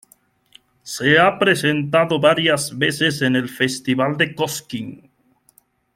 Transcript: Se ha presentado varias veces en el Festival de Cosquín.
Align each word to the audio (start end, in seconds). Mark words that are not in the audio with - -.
Se 0.81 1.19
ha 1.19 1.37
presentado 1.37 2.19
varias 2.19 2.75
veces 2.75 3.21
en 3.21 3.35
el 3.35 3.47
Festival 3.47 4.17
de 4.17 4.33
Cosquín. 4.33 5.11